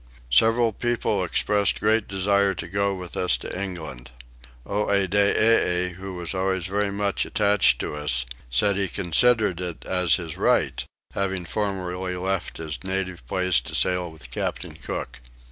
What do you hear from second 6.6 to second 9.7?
very much attached to us, said he considered